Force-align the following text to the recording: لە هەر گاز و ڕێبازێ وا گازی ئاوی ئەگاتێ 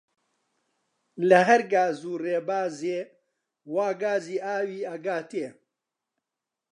لە 1.29 1.39
هەر 1.49 1.61
گاز 1.73 1.99
و 2.11 2.13
ڕێبازێ 2.23 2.99
وا 3.73 3.89
گازی 4.01 4.43
ئاوی 4.45 4.87
ئەگاتێ 4.89 5.47